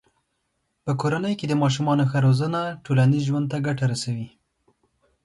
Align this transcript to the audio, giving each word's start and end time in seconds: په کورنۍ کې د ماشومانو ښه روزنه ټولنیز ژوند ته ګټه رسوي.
په 0.83 0.91
کورنۍ 1.01 1.33
کې 1.39 1.45
د 1.47 1.53
ماشومانو 1.63 2.03
ښه 2.11 2.17
روزنه 2.25 2.61
ټولنیز 2.85 3.23
ژوند 3.29 3.47
ته 3.51 3.57
ګټه 3.67 3.85
رسوي. 3.91 4.27